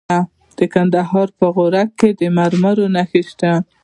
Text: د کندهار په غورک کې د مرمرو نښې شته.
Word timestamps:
د 0.57 0.59
کندهار 0.73 1.27
په 1.37 1.45
غورک 1.55 1.89
کې 1.99 2.09
د 2.19 2.21
مرمرو 2.37 2.85
نښې 2.95 3.21
شته. 3.29 3.51